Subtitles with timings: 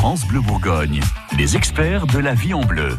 [0.00, 1.02] France Bleu Bourgogne,
[1.36, 2.96] les experts de la vie en bleu.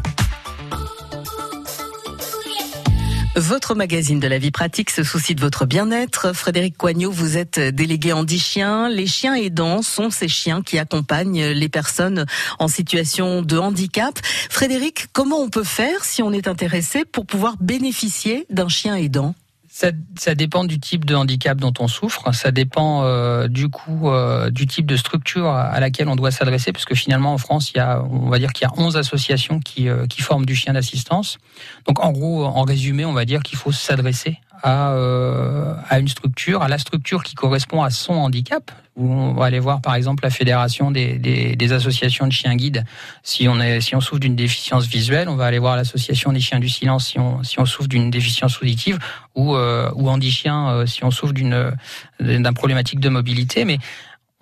[3.34, 6.32] Votre magazine de la vie pratique se soucie de votre bien-être.
[6.32, 8.88] Frédéric Coignot, vous êtes délégué en 10 chiens.
[8.88, 12.24] Les chiens aidants sont ces chiens qui accompagnent les personnes
[12.60, 14.16] en situation de handicap.
[14.48, 19.34] Frédéric, comment on peut faire si on est intéressé pour pouvoir bénéficier d'un chien aidant?
[20.16, 22.32] Ça, dépend du type de handicap dont on souffre.
[22.32, 26.72] Ça dépend euh, du coup euh, du type de structure à laquelle on doit s'adresser,
[26.72, 28.96] parce que finalement en France, il y a, on va dire qu'il y a 11
[28.96, 31.38] associations qui, euh, qui forment du chien d'assistance.
[31.86, 36.68] Donc en gros, en résumé, on va dire qu'il faut s'adresser à une structure, à
[36.68, 38.70] la structure qui correspond à son handicap.
[38.94, 42.54] Où on va aller voir par exemple la fédération des, des, des associations de chiens
[42.54, 42.84] guides.
[43.22, 46.40] Si on, est, si on souffre d'une déficience visuelle, on va aller voir l'association des
[46.40, 48.98] chiens du silence si on, si on souffre d'une déficience auditive
[49.34, 51.72] ou, euh, ou euh, si on souffre d'une
[52.20, 53.64] d'un problématique de mobilité.
[53.64, 53.78] Mais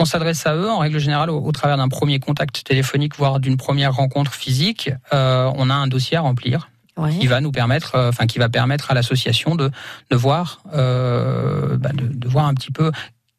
[0.00, 3.58] on s'adresse à eux en règle générale au, travers d'un premier contact téléphonique, voire d'une
[3.58, 4.90] première rencontre physique.
[5.12, 6.70] Euh, on a un dossier à remplir
[7.18, 9.70] qui va nous permettre, euh, enfin qui va permettre à l'association de,
[10.10, 12.92] de voir, euh, bah, de, de, voir un petit peu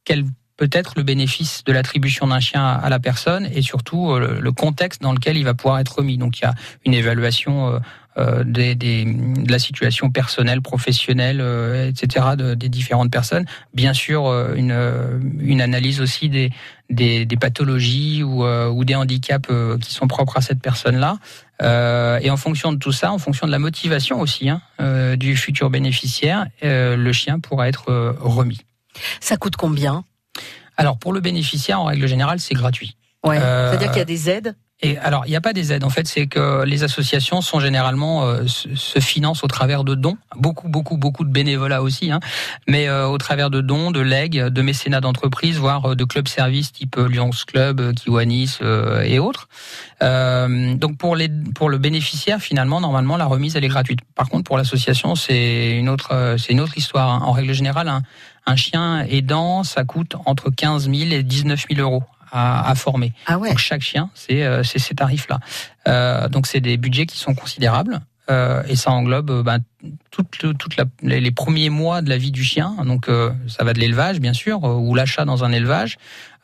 [0.03, 0.25] quel
[0.61, 4.51] peut être le bénéfice de l'attribution d'un chien à la personne et surtout euh, le
[4.51, 6.19] contexte dans lequel il va pouvoir être remis.
[6.19, 6.53] Donc il y a
[6.85, 7.81] une évaluation
[8.17, 12.31] euh, des, de la situation personnelle, professionnelle, euh, etc.
[12.37, 13.45] De, des différentes personnes.
[13.73, 16.51] Bien sûr, euh, une, analyse aussi des,
[17.39, 21.19] pathologies ou, ou, des handicaps qui sont propres à cette personne-là.
[22.21, 24.61] et en fonction de tout ça, en fonction de la motivation aussi hein,
[25.15, 28.59] du futur bénéficiaire, le chien pourra être remis.
[29.21, 30.03] Ça coûte combien
[30.81, 32.97] Alors pour le bénéficiaire, en règle générale, c'est gratuit.
[33.23, 33.37] Ouais.
[33.39, 35.83] C'est-à-dire qu'il y a des aides et alors, il n'y a pas des aides.
[35.83, 40.17] En fait, c'est que les associations sont généralement euh, se, financent au travers de dons.
[40.35, 42.19] Beaucoup, beaucoup, beaucoup de bénévolat aussi, hein,
[42.67, 46.27] mais euh, au travers de dons, de legs, de mécénats d'entreprises, voire euh, de clubs
[46.27, 48.57] services type Lyons Club, Kiwanis
[49.03, 49.49] et autres.
[50.01, 53.99] donc pour les pour le bénéficiaire, finalement, normalement, la remise elle est gratuite.
[54.15, 57.09] Par contre, pour l'association, c'est une autre c'est une autre histoire.
[57.09, 57.21] Hein.
[57.23, 57.91] En règle générale,
[58.45, 63.13] un chien aidant, ça coûte entre 15 000 et 19 000 euros à, former.
[63.25, 63.49] Ah ouais.
[63.49, 65.39] Donc chaque chien, c'est euh, ces tarifs-là.
[65.87, 68.01] Euh, donc c'est des budgets qui sont considérables.
[68.29, 69.43] Euh, et ça englobe
[70.11, 72.75] toutes toute la, les premiers mois de la vie du chien.
[72.85, 73.09] Donc
[73.47, 75.97] ça va de l'élevage bien sûr ou l'achat dans un élevage,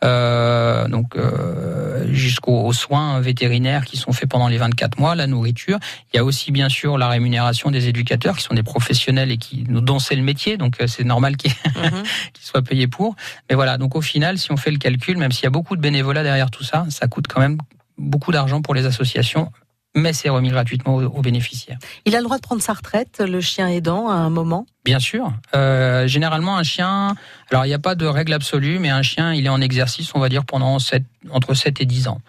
[0.03, 5.79] euh, donc euh, jusqu'aux soins vétérinaires qui sont faits pendant les 24 mois, la nourriture.
[6.13, 9.37] Il y a aussi bien sûr la rémunération des éducateurs qui sont des professionnels et
[9.37, 12.03] qui dont c'est le métier, donc euh, c'est normal qu'ils mhm.
[12.39, 13.16] soient payés pour.
[13.49, 15.75] Mais voilà, donc au final, si on fait le calcul, même s'il y a beaucoup
[15.75, 17.57] de bénévolat derrière tout ça, ça coûte quand même
[17.97, 19.51] beaucoup d'argent pour les associations
[19.97, 21.78] mais c'est remis gratuitement aux, bénéficiaires.
[22.06, 25.00] Il a le droit de prendre sa retraite, le chien aidant, à un moment Bien
[25.00, 25.34] sûr.
[25.53, 27.16] Euh, généralement, un chien,
[27.52, 30.12] alors il n'y a pas de règle absolue, mais un chien, il est en exercice,
[30.13, 32.22] on va dire, pendant 7, entre 7 et 10 ans.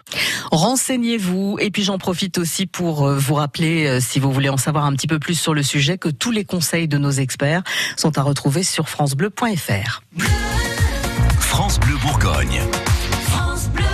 [0.51, 4.57] Renseignez-vous, et puis j'en profite aussi pour euh, vous rappeler, euh, si vous voulez en
[4.57, 7.61] savoir un petit peu plus sur le sujet, que tous les conseils de nos experts
[7.95, 10.01] sont à retrouver sur francebleu.fr.
[11.39, 12.61] France Bleu Bourgogne.
[13.27, 13.88] France Bleu.